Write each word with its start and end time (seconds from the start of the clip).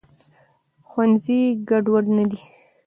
ښوونځي 0.89 1.39
ګډوډ 1.69 2.05
نه 2.17 2.23
دی. 2.29 2.41